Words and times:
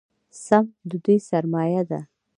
سمت 0.45 0.71
د 0.89 0.91
دوی 1.03 1.17
سرمایه 1.29 1.83
ده. 1.89 1.99